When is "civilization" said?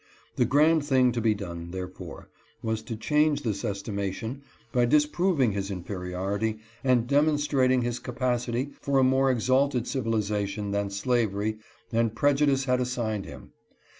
9.85-10.71